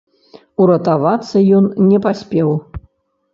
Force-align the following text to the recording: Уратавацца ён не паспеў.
Уратавацца 0.63 1.41
ён 1.59 1.67
не 1.91 2.01
паспеў. 2.07 2.49